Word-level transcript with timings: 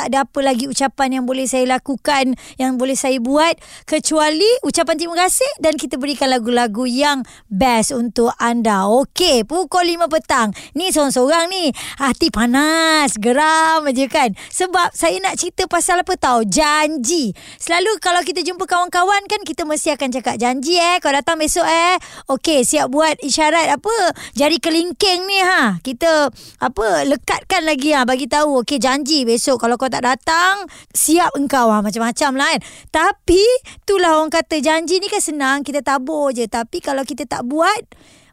tak 0.00 0.16
ada 0.16 0.24
apa 0.24 0.40
lagi 0.40 0.64
ucapan 0.64 1.20
yang 1.20 1.24
boleh 1.28 1.44
saya 1.44 1.68
lakukan 1.68 2.32
yang 2.56 2.80
boleh 2.80 2.96
saya 2.96 3.20
buat 3.20 3.52
kecuali 3.84 4.48
ucapan 4.64 4.96
terima 4.96 5.28
kasih 5.28 5.60
dan 5.60 5.76
kita 5.76 6.00
berikan 6.00 6.32
lagu-lagu 6.32 6.88
yang 6.88 7.20
best 7.52 7.92
untuk 7.92 8.32
anda. 8.40 8.88
Okey, 8.88 9.44
pukul 9.44 9.92
5 9.92 10.08
petang. 10.08 10.56
Ni 10.72 10.88
seorang-seorang 10.88 11.52
ni 11.52 11.68
hati 12.00 12.32
panas, 12.32 13.20
geram 13.20 13.84
aja 13.84 14.08
kan. 14.08 14.32
Sebab 14.48 14.96
saya 14.96 15.20
nak 15.20 15.36
cerita 15.36 15.68
pasal 15.68 16.00
apa 16.00 16.16
tahu? 16.16 16.48
Janji. 16.48 17.36
Selalu 17.60 18.00
kalau 18.00 18.24
kita 18.24 18.40
jumpa 18.40 18.64
kawan-kawan 18.64 19.20
kan 19.28 19.44
kita 19.44 19.68
mesti 19.68 19.92
akan 20.00 20.16
cakap 20.16 20.40
janji 20.40 20.80
eh 20.80 20.96
kau 21.04 21.12
datang 21.12 21.36
besok 21.36 21.68
eh. 21.68 22.00
Okey, 22.32 22.64
siap 22.64 22.88
buat 22.88 23.20
isyarat 23.20 23.68
apa? 23.76 24.16
Jari 24.32 24.56
kelingking 24.56 25.28
ni 25.28 25.44
ha. 25.44 25.76
Kita 25.84 26.32
apa 26.56 27.04
lekatkan 27.04 27.68
lagi 27.68 27.92
ha 27.92 28.08
bagi 28.08 28.24
tahu 28.24 28.64
okey 28.64 28.80
janji 28.80 29.28
besok 29.28 29.60
kalau 29.60 29.76
kau 29.76 29.89
tak 29.90 30.06
datang 30.06 30.70
siap 30.94 31.34
engkau. 31.34 31.68
Ha, 31.68 31.82
macam-macam 31.82 32.30
lah 32.38 32.48
kan? 32.56 32.60
Tapi 32.88 33.42
itulah 33.82 34.22
orang 34.22 34.30
kata 34.30 34.62
janji 34.62 35.02
ni 35.02 35.10
kan 35.10 35.20
senang 35.20 35.66
kita 35.66 35.82
tabur 35.82 36.30
je. 36.30 36.46
Tapi 36.46 36.78
kalau 36.78 37.02
kita 37.02 37.26
tak 37.26 37.44
buat 37.44 37.84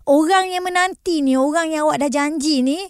orang 0.07 0.53
yang 0.55 0.63
menanti 0.63 1.19
ni 1.19 1.35
orang 1.35 1.75
yang 1.75 1.89
awak 1.89 2.07
dah 2.07 2.11
janji 2.13 2.63
ni 2.63 2.87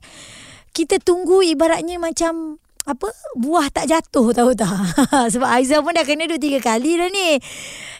kita 0.77 1.01
tunggu 1.01 1.41
ibaratnya 1.41 1.97
macam 1.97 2.61
apa? 2.87 3.11
Buah 3.35 3.67
tak 3.67 3.91
jatuh 3.91 4.31
tahu 4.31 4.55
tak? 4.55 4.71
Sebab 5.35 5.43
Aizah 5.43 5.83
pun 5.83 5.91
dah 5.91 6.07
kena 6.07 6.23
dua 6.23 6.39
tiga 6.39 6.63
kali 6.63 6.95
dah 6.95 7.11
ni. 7.11 7.35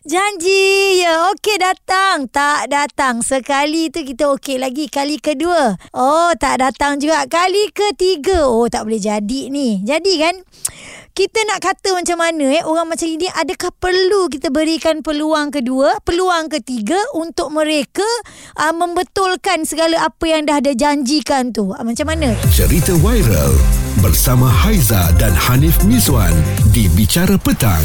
Janji. 0.07 1.03
Ya 1.03 1.27
okey 1.35 1.59
datang. 1.59 2.31
Tak 2.31 2.71
datang. 2.71 3.19
Sekali 3.19 3.91
tu 3.91 4.07
kita 4.07 4.31
okey 4.39 4.55
lagi. 4.55 4.87
Kali 4.87 5.19
kedua. 5.19 5.75
Oh 5.91 6.31
tak 6.39 6.63
datang 6.63 7.03
juga. 7.03 7.27
Kali 7.27 7.67
ketiga. 7.75 8.47
Oh 8.47 8.71
tak 8.71 8.87
boleh 8.87 9.03
jadi 9.03 9.51
ni. 9.51 9.83
Jadi 9.83 10.13
kan 10.23 10.39
kita 11.11 11.43
nak 11.51 11.59
kata 11.59 11.91
macam 11.91 12.17
mana 12.23 12.45
eh? 12.55 12.63
Orang 12.63 12.87
macam 12.87 13.11
ini 13.11 13.27
adakah 13.27 13.75
perlu 13.75 14.31
kita 14.31 14.53
berikan 14.53 15.03
peluang 15.03 15.51
kedua 15.51 15.99
peluang 16.05 16.47
ketiga 16.47 17.01
untuk 17.17 17.51
mereka 17.51 18.05
uh, 18.55 18.71
membetulkan 18.71 19.67
segala 19.67 20.07
apa 20.07 20.23
yang 20.29 20.47
dah 20.47 20.63
ada 20.63 20.71
janjikan 20.71 21.51
tu? 21.51 21.75
Uh, 21.75 21.83
macam 21.83 22.07
mana? 22.07 22.37
Cerita 22.53 22.95
viral 23.01 23.86
bersama 24.07 24.47
Haiza 24.47 25.11
dan 25.19 25.35
Hanif 25.35 25.83
Miswan 25.83 26.31
di 26.71 26.87
Bicara 26.95 27.35
Petang. 27.35 27.83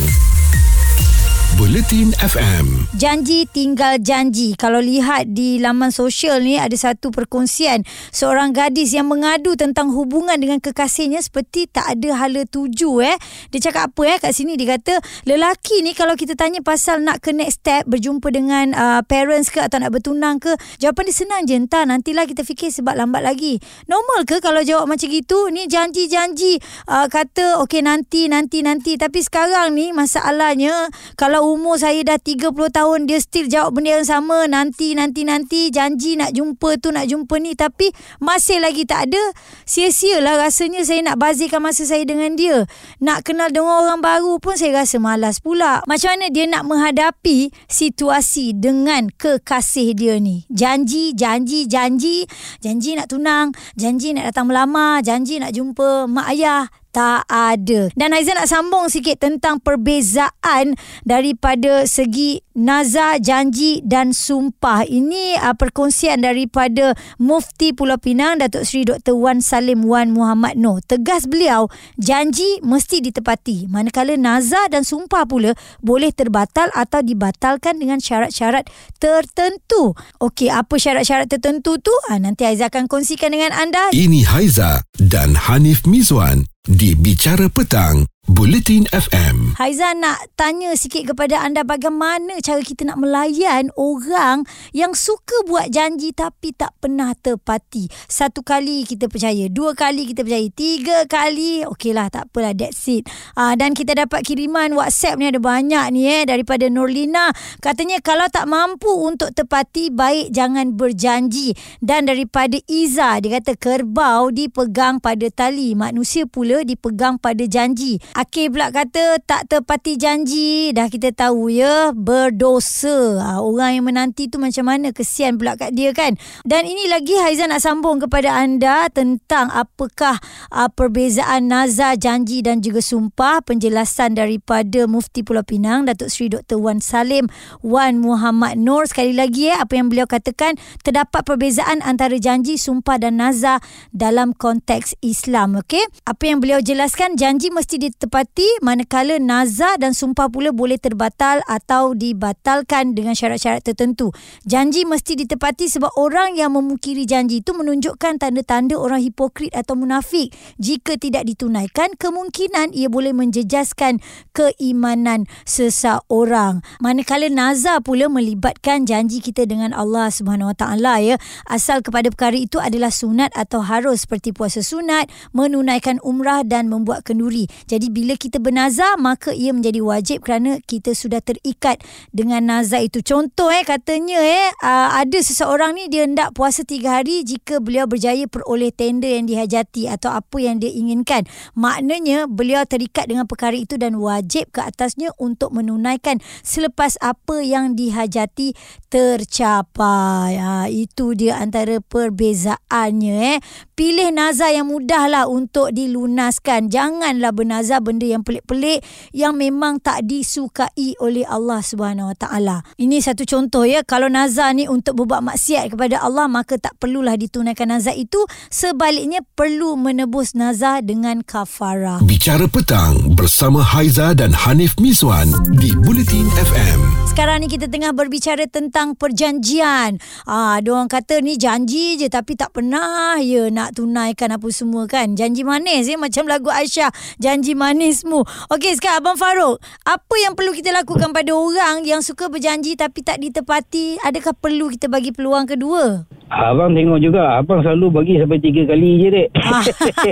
Bulletin 1.60 2.16
FM. 2.16 2.88
Janji 2.96 3.44
tinggal 3.44 4.00
janji. 4.00 4.56
Kalau 4.56 4.80
lihat 4.80 5.36
di 5.36 5.60
laman 5.60 5.92
sosial 5.92 6.40
ni 6.40 6.56
ada 6.56 6.72
satu 6.72 7.12
perkongsian 7.12 7.84
seorang 8.08 8.56
gadis 8.56 8.96
yang 8.96 9.04
mengadu 9.04 9.52
tentang 9.52 9.92
hubungan 9.92 10.40
dengan 10.40 10.64
kekasihnya 10.64 11.20
seperti 11.20 11.68
tak 11.68 11.98
ada 11.98 12.24
hala 12.24 12.48
tuju 12.48 13.04
eh. 13.04 13.16
Dia 13.52 13.68
cakap 13.68 13.92
apa 13.92 14.02
eh 14.08 14.18
kat 14.24 14.32
sini 14.32 14.56
dia 14.56 14.80
kata 14.80 14.96
lelaki 15.28 15.84
ni 15.84 15.92
kalau 15.92 16.16
kita 16.16 16.40
tanya 16.40 16.64
pasal 16.64 17.04
nak 17.04 17.20
ke 17.20 17.36
next 17.36 17.60
step 17.60 17.84
berjumpa 17.84 18.32
dengan 18.32 18.72
uh, 18.72 19.00
parents 19.04 19.52
ke 19.52 19.60
atau 19.60 19.76
nak 19.76 19.92
bertunang 19.92 20.40
ke 20.40 20.56
jawapan 20.80 21.04
dia 21.12 21.16
senang 21.20 21.42
je 21.44 21.58
entah 21.58 21.84
nantilah 21.84 22.24
kita 22.24 22.48
fikir 22.48 22.72
sebab 22.72 22.96
lambat 22.96 23.20
lagi. 23.20 23.60
Normal 23.92 24.24
ke 24.24 24.40
kalau 24.40 24.64
jawab 24.64 24.88
macam 24.88 25.04
gitu? 25.04 25.52
Ni 25.52 25.68
janji-janji 25.68 26.64
uh, 26.88 27.12
kata 27.12 27.60
okey 27.68 27.84
nanti 27.84 28.32
nanti 28.32 28.64
nanti 28.64 28.96
tapi 28.96 29.20
sekarang 29.20 29.76
ni 29.76 29.92
masalahnya 29.92 30.88
kalau 31.20 31.41
umur 31.42 31.74
saya 31.78 32.06
dah 32.06 32.18
30 32.22 32.54
tahun 32.54 33.10
dia 33.10 33.18
still 33.18 33.50
jawab 33.50 33.74
benda 33.74 33.98
yang 33.98 34.06
sama. 34.06 34.46
Nanti 34.46 34.94
nanti 34.94 35.26
nanti 35.26 35.74
janji 35.74 36.14
nak 36.14 36.30
jumpa 36.32 36.78
tu 36.78 36.94
nak 36.94 37.10
jumpa 37.10 37.34
ni. 37.42 37.58
Tapi 37.58 37.90
masih 38.22 38.62
lagi 38.62 38.86
tak 38.86 39.10
ada 39.10 39.22
sia-sialah 39.66 40.38
rasanya 40.38 40.86
saya 40.86 41.02
nak 41.02 41.18
bazirkan 41.18 41.58
masa 41.58 41.82
saya 41.82 42.06
dengan 42.06 42.38
dia. 42.38 42.64
Nak 43.02 43.26
kenal 43.26 43.50
dengan 43.50 43.82
orang 43.82 44.00
baru 44.00 44.38
pun 44.38 44.54
saya 44.54 44.86
rasa 44.86 45.02
malas 45.02 45.42
pula. 45.42 45.82
Macam 45.90 46.14
mana 46.14 46.30
dia 46.30 46.46
nak 46.46 46.62
menghadapi 46.68 47.50
situasi 47.66 48.54
dengan 48.54 49.10
kekasih 49.10 49.98
dia 49.98 50.22
ni? 50.22 50.46
Janji 50.46 51.16
janji 51.18 51.66
janji. 51.66 52.24
Janji 52.62 52.94
nak 52.94 53.10
tunang 53.10 53.50
janji 53.74 54.14
nak 54.14 54.30
datang 54.32 54.48
melamar 54.48 55.00
janji 55.02 55.40
nak 55.40 55.52
jumpa 55.56 56.06
mak 56.06 56.28
ayah 56.36 56.68
tak 56.92 57.24
ada. 57.26 57.88
Dan 57.96 58.12
Aizan 58.12 58.36
nak 58.36 58.46
sambung 58.52 58.92
sikit 58.92 59.16
tentang 59.24 59.58
perbezaan 59.64 60.76
daripada 61.08 61.88
segi 61.88 62.44
nazar, 62.52 63.16
janji 63.18 63.80
dan 63.82 64.12
sumpah. 64.12 64.84
Ini 64.84 65.40
uh, 65.40 65.56
perkongsian 65.56 66.20
daripada 66.20 66.92
Mufti 67.16 67.72
Pulau 67.72 67.96
Pinang, 67.96 68.38
Datuk 68.38 68.68
Seri 68.68 68.84
Dr. 68.84 69.16
Wan 69.16 69.40
Salim 69.40 69.88
Wan 69.88 70.12
Muhammad 70.12 70.60
Noh. 70.60 70.84
Tegas 70.84 71.24
beliau, 71.24 71.72
janji 71.96 72.60
mesti 72.60 73.00
ditepati. 73.00 73.72
Manakala 73.72 74.14
nazar 74.20 74.68
dan 74.68 74.84
sumpah 74.84 75.24
pula 75.24 75.56
boleh 75.80 76.12
terbatal 76.12 76.68
atau 76.76 77.00
dibatalkan 77.00 77.80
dengan 77.80 77.98
syarat-syarat 77.98 78.68
tertentu. 79.00 79.96
Okey, 80.20 80.52
apa 80.52 80.76
syarat-syarat 80.76 81.32
tertentu 81.32 81.80
tu? 81.80 81.94
Uh, 82.12 82.20
nanti 82.20 82.44
Aizan 82.44 82.68
akan 82.68 82.84
kongsikan 82.84 83.32
dengan 83.32 83.56
anda. 83.56 83.88
Ini 83.96 84.28
Haiza 84.28 84.84
dan 85.00 85.32
Hanif 85.34 85.88
Mizwan 85.88 86.52
di 86.62 86.94
Bicara 86.94 87.50
Petang 87.50 88.06
Bulletin 88.30 88.86
FM. 88.94 89.58
Haizan 89.58 89.98
nak 89.98 90.30
tanya 90.38 90.78
sikit 90.78 91.10
kepada 91.10 91.42
anda 91.42 91.66
bagaimana 91.66 92.38
cara 92.38 92.62
kita 92.62 92.86
nak 92.86 93.02
melayan 93.02 93.74
orang 93.74 94.46
yang 94.70 94.94
suka 94.94 95.42
buat 95.50 95.74
janji 95.74 96.14
tapi 96.14 96.54
tak 96.54 96.70
pernah 96.78 97.18
tepati. 97.18 97.90
Satu 98.06 98.46
kali 98.46 98.86
kita 98.86 99.10
percaya, 99.10 99.50
dua 99.50 99.74
kali 99.74 100.06
kita 100.06 100.22
percaya, 100.22 100.46
tiga 100.54 101.02
kali 101.10 101.66
okeylah 101.66 102.14
tak 102.14 102.30
apalah 102.30 102.54
that's 102.54 102.86
it. 102.86 103.10
Uh, 103.34 103.58
dan 103.58 103.74
kita 103.74 103.98
dapat 103.98 104.22
kiriman 104.22 104.70
WhatsApp 104.78 105.18
ni 105.18 105.26
ada 105.26 105.42
banyak 105.42 105.90
ni 105.90 106.06
eh 106.06 106.22
daripada 106.22 106.70
Nurlina. 106.70 107.34
Katanya 107.58 107.98
kalau 108.06 108.30
tak 108.30 108.46
mampu 108.46 109.02
untuk 109.02 109.34
tepati 109.34 109.90
baik 109.90 110.30
jangan 110.30 110.78
berjanji. 110.78 111.58
Dan 111.82 112.06
daripada 112.06 112.54
Iza 112.70 113.18
dia 113.18 113.42
kata 113.42 113.58
kerbau 113.58 114.30
dipegang 114.30 115.02
pada 115.02 115.26
tali, 115.26 115.74
manusia 115.74 116.22
pula 116.22 116.62
dipegang 116.62 117.18
pada 117.18 117.42
janji. 117.50 117.98
Akir 118.12 118.52
pula 118.52 118.68
kata 118.68 119.24
tak 119.24 119.48
tepati 119.48 119.96
janji. 119.96 120.68
Dah 120.76 120.92
kita 120.92 121.16
tahu 121.16 121.48
ya 121.48 121.96
berdosa. 121.96 123.16
Ha, 123.16 123.40
orang 123.40 123.80
yang 123.80 123.86
menanti 123.88 124.28
tu 124.28 124.36
macam 124.36 124.68
mana 124.68 124.92
kesian 124.92 125.40
pula 125.40 125.56
kat 125.56 125.72
dia 125.72 125.96
kan. 125.96 126.20
Dan 126.44 126.68
ini 126.68 126.92
lagi 126.92 127.16
Haizan 127.16 127.48
nak 127.48 127.64
sambung 127.64 128.04
kepada 128.04 128.36
anda 128.36 128.92
tentang 128.92 129.48
apakah 129.48 130.20
uh, 130.52 130.68
perbezaan 130.68 131.48
nazar, 131.48 131.96
janji 131.96 132.44
dan 132.44 132.60
juga 132.60 132.84
sumpah. 132.84 133.40
Penjelasan 133.48 134.12
daripada 134.12 134.84
Mufti 134.84 135.24
Pulau 135.24 135.40
Pinang 135.40 135.88
Datuk 135.88 136.12
Seri 136.12 136.36
Dr. 136.36 136.60
Wan 136.60 136.84
Salim 136.84 137.32
Wan 137.64 137.96
Muhammad 137.96 138.60
Nur. 138.60 138.84
Sekali 138.84 139.16
lagi 139.16 139.48
ya 139.48 139.64
apa 139.64 139.72
yang 139.72 139.88
beliau 139.88 140.04
katakan 140.04 140.60
terdapat 140.84 141.24
perbezaan 141.24 141.80
antara 141.80 142.20
janji, 142.20 142.60
sumpah 142.60 143.00
dan 143.00 143.24
nazar 143.24 143.64
dalam 143.88 144.36
konteks 144.36 145.00
Islam. 145.00 145.56
Okey. 145.64 145.88
Apa 146.04 146.28
yang 146.28 146.44
beliau 146.44 146.60
jelaskan 146.60 147.16
janji 147.16 147.48
mesti 147.48 147.80
di 147.80 147.88
ditepati 148.02 148.66
manakala 148.66 149.22
nazar 149.22 149.78
dan 149.78 149.94
sumpah 149.94 150.26
pula 150.26 150.50
boleh 150.50 150.74
terbatal 150.74 151.38
atau 151.46 151.94
dibatalkan 151.94 152.98
dengan 152.98 153.14
syarat-syarat 153.14 153.62
tertentu. 153.62 154.10
Janji 154.42 154.82
mesti 154.82 155.14
ditepati 155.22 155.70
sebab 155.70 155.94
orang 155.94 156.34
yang 156.34 156.58
memungkiri 156.58 157.06
janji 157.06 157.46
itu 157.46 157.54
menunjukkan 157.54 158.18
tanda-tanda 158.18 158.74
orang 158.74 159.06
hipokrit 159.06 159.54
atau 159.54 159.78
munafik. 159.78 160.34
Jika 160.58 160.98
tidak 160.98 161.30
ditunaikan, 161.30 161.94
kemungkinan 161.94 162.74
ia 162.74 162.90
boleh 162.90 163.14
menjejaskan 163.14 164.02
keimanan 164.34 165.30
seseorang. 165.46 166.58
Manakala 166.82 167.30
nazar 167.30 167.86
pula 167.86 168.10
melibatkan 168.10 168.82
janji 168.82 169.22
kita 169.22 169.46
dengan 169.46 169.70
Allah 169.70 170.10
Subhanahu 170.10 170.50
Wa 170.50 170.56
Taala 170.58 170.98
ya. 170.98 171.22
Asal 171.46 171.86
kepada 171.86 172.10
perkara 172.10 172.34
itu 172.34 172.58
adalah 172.58 172.90
sunat 172.90 173.30
atau 173.38 173.62
harus 173.62 174.10
seperti 174.10 174.34
puasa 174.34 174.58
sunat, 174.58 175.06
menunaikan 175.30 176.02
umrah 176.02 176.42
dan 176.42 176.66
membuat 176.66 177.06
kenduri. 177.06 177.46
Jadi 177.70 177.91
bila 177.92 178.16
kita 178.16 178.40
bernazar 178.40 178.96
maka 178.96 179.36
ia 179.36 179.52
menjadi 179.52 179.84
wajib 179.84 180.24
kerana 180.24 180.56
kita 180.64 180.96
sudah 180.96 181.20
terikat 181.20 181.84
dengan 182.16 182.48
nazar 182.48 182.80
itu. 182.80 183.04
Contoh 183.04 183.52
eh 183.52 183.60
katanya 183.68 184.16
eh 184.24 184.48
uh, 184.64 184.96
ada 184.96 185.20
seseorang 185.20 185.76
ni 185.76 185.92
dia 185.92 186.08
hendak 186.08 186.32
puasa 186.32 186.64
tiga 186.64 187.04
hari 187.04 187.20
jika 187.20 187.60
beliau 187.60 187.84
berjaya 187.84 188.24
peroleh 188.24 188.72
tender 188.72 189.20
yang 189.20 189.28
dihajati 189.28 189.92
atau 189.92 190.16
apa 190.16 190.40
yang 190.40 190.56
dia 190.56 190.72
inginkan. 190.72 191.28
Maknanya 191.52 192.24
beliau 192.24 192.64
terikat 192.64 193.12
dengan 193.12 193.28
perkara 193.28 193.52
itu 193.52 193.76
dan 193.76 194.00
wajib 194.00 194.48
ke 194.48 194.64
atasnya 194.64 195.12
untuk 195.20 195.52
menunaikan 195.52 196.24
selepas 196.40 196.96
apa 197.04 197.44
yang 197.44 197.76
dihajati 197.76 198.56
tercapai. 198.88 200.40
Ha, 200.40 200.72
itu 200.72 201.12
dia 201.12 201.36
antara 201.42 201.82
perbezaannya 201.82 203.36
eh. 203.36 203.38
Pilih 203.76 204.14
nazar 204.14 204.54
yang 204.54 204.70
mudahlah 204.70 205.26
untuk 205.26 205.74
dilunaskan. 205.74 206.70
Janganlah 206.70 207.34
bernazar 207.34 207.81
benda 207.82 208.06
yang 208.06 208.22
pelik-pelik 208.22 208.80
yang 209.10 209.34
memang 209.34 209.82
tak 209.82 210.06
disukai 210.06 210.94
oleh 211.02 211.26
Allah 211.26 211.60
Subhanahu 211.60 212.14
Wa 212.14 212.16
Taala. 212.16 212.56
Ini 212.78 213.02
satu 213.02 213.26
contoh 213.26 213.66
ya 213.66 213.82
kalau 213.82 214.06
nazar 214.06 214.54
ni 214.54 214.70
untuk 214.70 215.02
berbuat 215.02 215.20
maksiat 215.20 215.74
kepada 215.74 216.00
Allah 216.00 216.30
maka 216.30 216.56
tak 216.56 216.78
perlulah 216.78 217.18
ditunaikan 217.18 217.74
nazar 217.74 217.98
itu 217.98 218.22
sebaliknya 218.48 219.20
perlu 219.34 219.74
menebus 219.74 220.38
nazar 220.38 220.80
dengan 220.86 221.26
kafarah. 221.26 221.98
Bicara 222.06 222.46
petang 222.46 223.18
bersama 223.18 223.60
Haiza 223.60 224.14
dan 224.14 224.30
Hanif 224.30 224.78
Miswan 224.78 225.28
di 225.58 225.74
Bulletin 225.74 226.28
FM. 226.38 226.80
Sekarang 227.10 227.44
ni 227.44 227.48
kita 227.50 227.68
tengah 227.68 227.92
berbicara 227.92 228.48
tentang 228.48 228.96
perjanjian. 228.96 230.00
Ah, 230.24 230.62
ada 230.62 230.68
orang 230.72 230.88
kata 230.88 231.20
ni 231.20 231.36
janji 231.36 232.00
je 232.00 232.08
tapi 232.08 232.38
tak 232.38 232.56
pernah 232.56 233.18
ya 233.20 233.50
nak 233.52 233.76
tunaikan 233.76 234.32
apa 234.32 234.48
semua 234.48 234.88
kan. 234.88 235.12
Janji 235.18 235.44
manis 235.44 235.88
ya 235.88 235.96
macam 236.00 236.24
lagu 236.28 236.48
Aisyah, 236.48 236.92
janji 237.20 237.52
manismu. 237.72 238.20
Okey 238.52 238.76
sekarang 238.76 239.00
Abang 239.00 239.16
Farouk, 239.16 239.58
apa 239.88 240.14
yang 240.20 240.36
perlu 240.36 240.52
kita 240.52 240.70
lakukan 240.70 241.16
pada 241.16 241.32
orang 241.32 241.82
yang 241.88 242.04
suka 242.04 242.28
berjanji 242.28 242.76
tapi 242.76 243.00
tak 243.00 243.18
ditepati? 243.24 243.96
Adakah 244.04 244.36
perlu 244.36 244.68
kita 244.68 244.92
bagi 244.92 245.10
peluang 245.10 245.48
kedua? 245.48 246.04
Abang 246.32 246.72
tengok 246.72 246.96
juga 246.96 247.36
Abang 247.36 247.60
selalu 247.60 247.92
bagi 247.92 248.14
sampai 248.16 248.40
tiga 248.40 248.64
kali 248.64 248.90
je 248.98 249.08
dek 249.10 249.28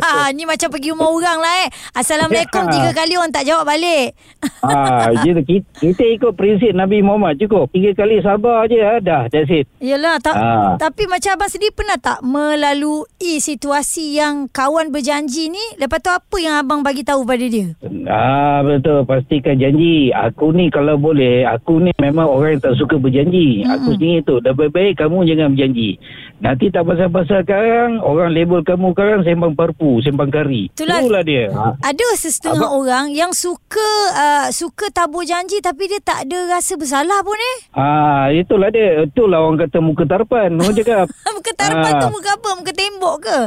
Ah, 0.02 0.28
ni 0.36 0.44
macam 0.44 0.68
pergi 0.68 0.92
rumah 0.92 1.08
orang 1.08 1.38
lah 1.38 1.54
eh. 1.64 1.68
Assalamualaikum 1.96 2.68
tiga 2.70 2.90
kali 2.92 3.16
orang 3.16 3.32
tak 3.32 3.44
jawab 3.44 3.64
balik. 3.64 4.12
ha, 4.64 5.08
kita, 5.16 5.40
kita 5.74 6.04
ikut 6.10 6.32
prinsip 6.34 6.70
Nabi 6.70 7.00
Muhammad 7.00 7.36
cukup 7.36 7.68
Tiga 7.70 7.94
kali 7.94 8.20
sabar 8.20 8.64
je 8.66 8.76
ha, 8.76 9.00
Dah 9.00 9.24
that's 9.26 9.48
it 9.48 9.64
Yelah, 9.80 10.20
ta- 10.20 10.36
Ah. 10.36 10.72
tapi 10.76 11.04
macam 11.04 11.32
abang 11.32 11.48
sendiri 11.48 11.72
pernah 11.72 11.96
tak 11.96 12.20
melalui 12.20 13.08
situasi 13.40 14.14
yang 14.14 14.46
kawan 14.46 14.88
berjanji 14.90 15.48
ni, 15.48 15.60
lepas 15.76 15.98
tu 15.98 16.08
apa 16.08 16.36
yang 16.36 16.54
abang 16.56 16.80
bagi 16.80 17.00
tahu 17.00 17.22
pada 17.22 17.42
dia? 17.42 17.72
Ah 18.06 18.60
betul 18.60 19.04
pastikan 19.04 19.56
janji. 19.56 20.10
Aku 20.10 20.50
ni 20.50 20.68
kalau 20.68 20.96
boleh, 20.96 21.44
aku 21.44 21.78
ni 21.78 21.92
memang 21.96 22.26
orang 22.26 22.56
yang 22.56 22.62
tak 22.62 22.76
suka 22.76 22.96
berjanji. 22.96 23.60
Mm-hmm. 23.60 23.72
Aku 23.72 23.88
sendiri 23.94 24.18
tu 24.22 24.34
dah 24.38 24.52
baik-baik 24.52 24.96
kamu 24.96 25.24
jangan 25.24 25.48
berjanji. 25.50 25.96
Nanti 26.40 26.68
tak 26.68 26.82
pasal-pasal 26.82 27.44
sekarang 27.44 28.00
orang 28.00 28.32
label 28.32 28.60
kamu 28.60 28.90
sekarang 28.90 29.20
sembang 29.20 29.52
parpu, 29.52 30.00
sembang 30.00 30.28
kari. 30.28 30.72
Itulah- 30.72 30.98
Itulah 30.98 31.22
dia. 31.22 31.44
Ha. 31.50 31.76
Ada 31.84 32.06
sesetengah 32.16 32.64
Abang- 32.64 32.76
orang 32.78 33.06
yang 33.12 33.28
suka 33.30 33.90
uh, 34.10 34.48
suka 34.50 34.88
tabur 34.88 35.20
janji 35.22 35.60
tapi 35.60 35.84
dia 35.84 36.00
tak 36.00 36.24
ada 36.24 36.48
rasa 36.50 36.74
bersalah 36.74 37.20
pun 37.20 37.36
eh. 37.36 37.56
Ah 37.70 38.28
itulah 38.30 38.68
dia. 38.68 39.04
Itulah 39.04 39.36
orang 39.38 39.60
kata 39.60 39.78
muka 39.78 40.04
tarpan. 40.04 40.56
Orang 40.56 40.72
cakap. 40.72 41.12
muka 41.50 41.58
tarapan 41.58 41.90
Ah. 41.90 41.98
tu 41.98 42.08
muka 42.08 42.30
apa? 42.32 42.50
Muka 42.54 42.72
tembok 42.72 43.16
ke? 43.20 43.38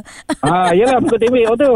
ah 0.43 0.69
yalah 0.71 0.99
muka 0.99 1.15
tembik 1.15 1.47
tu. 1.55 1.71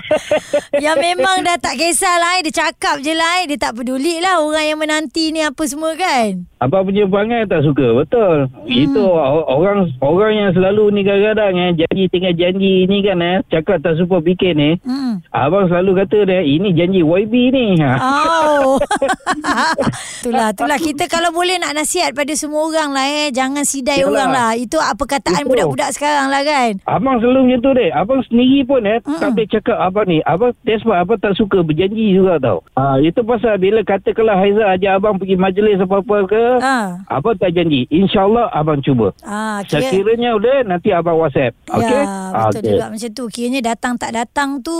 yang 0.84 0.96
memang 0.96 1.44
dah 1.44 1.56
tak 1.58 1.76
kisahlah 1.76 2.40
eh. 2.40 2.48
Dia 2.48 2.64
cakap 2.64 3.04
je 3.04 3.12
lah 3.12 3.44
eh. 3.44 3.52
Dia 3.52 3.58
tak 3.60 3.76
peduli 3.76 4.16
lah 4.18 4.40
orang 4.40 4.64
yang 4.66 4.80
menanti 4.80 5.28
ni 5.30 5.44
apa 5.44 5.60
semua 5.62 5.92
kan. 5.92 6.48
Abang 6.56 6.86
punya 6.86 7.04
perangai 7.04 7.42
tak 7.44 7.66
suka 7.66 7.90
Betul 7.92 8.46
hmm. 8.46 8.70
Itu 8.70 9.02
orang 9.42 9.90
Orang 9.98 10.30
yang 10.30 10.54
selalu 10.54 10.94
ni 10.94 11.02
kadang-kadang 11.02 11.58
eh, 11.58 11.70
Janji 11.74 12.06
tengah 12.06 12.30
janji 12.32 12.86
ni 12.86 13.02
kan 13.02 13.18
eh, 13.18 13.42
Cakap 13.50 13.82
tak 13.82 13.98
super 13.98 14.22
fikir 14.22 14.54
ni 14.54 14.78
Hmm. 14.86 15.18
Abang 15.34 15.66
selalu 15.66 15.98
kata 15.98 16.22
dia 16.22 16.38
Ini 16.40 16.70
janji 16.70 17.02
YB 17.02 17.34
ni 17.50 17.66
ha. 17.82 17.98
Oh. 17.98 18.78
itulah, 20.22 20.54
itulah. 20.54 20.78
Kita 20.78 21.06
kalau 21.06 21.34
boleh 21.34 21.58
nak 21.58 21.74
nasihat 21.74 22.14
pada 22.14 22.30
semua 22.32 22.62
orang 22.62 22.94
lah 22.94 23.06
eh. 23.06 23.28
Jangan 23.30 23.66
sidai 23.66 23.98
Yalah. 23.98 24.08
orang 24.08 24.30
lah. 24.30 24.50
Itu 24.54 24.78
apa 24.78 25.02
perkataan 25.02 25.41
Betul. 25.42 25.68
budak-budak 25.68 25.88
sekarang 25.92 26.26
lah 26.28 26.40
kan. 26.40 26.70
Abang 26.84 27.16
selalu 27.16 27.38
macam 27.44 27.58
tu 27.60 27.70
dek 27.72 27.90
Abang 27.92 28.18
sendiri 28.22 28.58
pun 28.62 28.80
eh 28.82 28.96
Mm-mm. 28.98 29.16
Tak 29.16 29.28
boleh 29.30 29.46
cakap 29.48 29.76
abang 29.78 30.04
ni 30.04 30.18
Abang 30.22 30.50
that's 30.60 30.82
why 30.82 30.96
Abang 30.96 31.16
tak 31.16 31.32
suka 31.32 31.60
berjanji 31.60 32.10
juga 32.10 32.36
tau 32.38 32.60
ha, 32.72 32.96
Itu 32.98 33.20
pasal 33.22 33.56
bila 33.56 33.80
katakanlah 33.80 34.34
Haizah 34.34 34.72
ajak 34.72 34.90
abang 34.94 35.16
pergi 35.16 35.34
majlis 35.34 35.78
apa-apa 35.78 36.16
ke 36.24 36.42
Ha. 36.58 36.74
Abang 37.08 37.34
tak 37.34 37.52
janji 37.52 37.84
InsyaAllah 37.88 38.48
abang 38.50 38.78
cuba 38.78 39.10
Ah, 39.20 39.60
kira, 39.62 39.84
Sekiranya 39.84 40.32
udah 40.32 40.64
Nanti 40.64 40.88
abang 40.90 41.16
whatsapp 41.16 41.52
Okay 41.66 42.02
Ya, 42.02 42.48
betul 42.48 42.72
juga 42.72 42.84
macam 42.88 43.10
tu. 43.12 43.22
Kiranya 43.28 43.60
datang 43.64 43.92
tak 43.94 44.10
datang 44.12 44.58
tu 44.58 44.72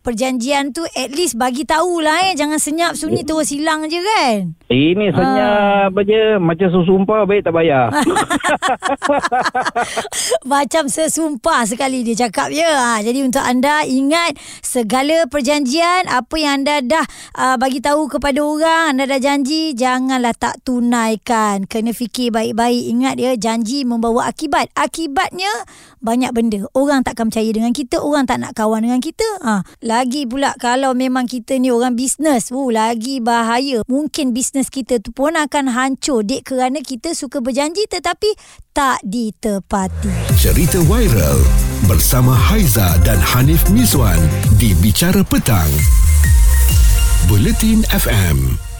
perjanjian 0.00 0.70
tu 0.70 0.80
at 0.84 1.10
least 1.10 1.34
bagi 1.34 1.62
tahulah 1.62 2.24
eh. 2.24 2.30
Jangan 2.34 2.56
senyap 2.56 2.90
sunyi 2.94 3.22
terus 3.22 3.48
hilang 3.48 3.84
je 3.86 3.98
kan. 3.98 4.52
Ini 4.66 5.10
senyap 5.10 5.90
Ah. 5.90 5.96
aja 5.96 6.36
Macam 6.36 6.66
sesumpah 6.70 7.24
Baik 7.24 7.42
tak 7.42 7.52
bayar 7.52 7.88
Macam 10.52 10.86
sesumpah 10.90 11.64
sekali 11.68 12.04
dia 12.04 12.26
cakap 12.26 12.52
ya. 12.52 12.68
Ha, 12.68 13.00
jadi 13.00 13.24
untuk 13.24 13.42
anda 13.42 13.82
ingat 13.86 14.36
segala 14.60 15.26
perjanjian 15.28 16.06
apa 16.08 16.34
yang 16.38 16.62
anda 16.62 16.80
dah 16.84 17.06
uh, 17.38 17.56
bagi 17.58 17.80
tahu 17.80 18.06
kepada 18.10 18.40
orang, 18.42 18.96
anda 18.96 19.04
dah 19.08 19.20
janji 19.20 19.72
janganlah 19.74 20.34
tak 20.36 20.60
tunaikan. 20.62 21.66
Kena 21.66 21.94
fikir 21.94 22.34
baik-baik. 22.34 22.82
Ingat 22.90 23.14
ya 23.18 23.32
janji 23.38 23.82
membawa 23.86 24.30
akibat. 24.30 24.70
Akibatnya 24.76 25.50
banyak 26.04 26.30
benda. 26.36 26.60
Orang 26.76 27.02
takkan 27.02 27.32
percaya 27.32 27.48
dengan 27.48 27.72
kita, 27.72 28.04
orang 28.04 28.28
tak 28.28 28.44
nak 28.44 28.52
kawan 28.52 28.84
dengan 28.84 29.00
kita. 29.00 29.26
Ha, 29.40 29.64
lagi 29.80 30.28
pula 30.28 30.52
kalau 30.60 30.92
memang 30.92 31.24
kita 31.24 31.56
ni 31.56 31.72
orang 31.72 31.96
bisnes, 31.96 32.52
uh, 32.52 32.68
lagi 32.68 33.24
bahaya. 33.24 33.80
Mungkin 33.88 34.36
bisnes 34.36 34.68
kita 34.68 35.00
tu 35.00 35.10
pun 35.16 35.32
akan 35.34 35.72
hancur 35.72 36.20
dek 36.26 36.44
kerana 36.52 36.84
kita 36.84 37.16
suka 37.16 37.40
berjanji 37.40 37.88
tetapi 37.88 38.36
tak 38.74 38.98
ditepati. 39.06 39.93
Cerita 40.34 40.82
viral 40.84 41.38
bersama 41.86 42.34
Haiza 42.34 42.98
dan 43.06 43.16
Hanif 43.22 43.62
Miswan 43.70 44.18
di 44.58 44.74
Bicara 44.82 45.22
Petang. 45.22 45.70
Bulletin 47.30 47.86
FM. 47.88 48.73